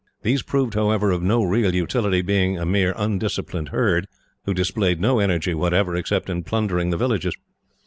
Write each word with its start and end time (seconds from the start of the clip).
These 0.23 0.41
proved, 0.41 0.73
however, 0.73 1.11
of 1.11 1.21
no 1.21 1.43
real 1.43 1.75
utility, 1.75 2.23
being 2.23 2.57
a 2.57 2.65
mere 2.65 2.95
undisciplined 2.97 3.69
herd, 3.69 4.07
who 4.45 4.53
displayed 4.55 4.99
no 4.99 5.19
energy 5.19 5.53
whatever, 5.53 5.95
except 5.95 6.27
in 6.27 6.41
plundering 6.43 6.89
the 6.89 6.97
villagers. 6.97 7.35